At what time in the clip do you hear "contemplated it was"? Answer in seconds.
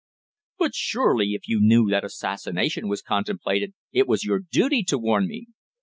3.03-4.23